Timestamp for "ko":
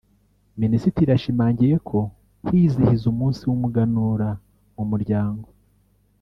1.87-1.99